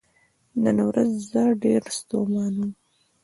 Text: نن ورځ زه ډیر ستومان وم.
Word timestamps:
نن 0.63 0.77
ورځ 0.89 1.11
زه 1.31 1.43
ډیر 1.63 1.81
ستومان 1.97 2.53
وم. 2.59 2.71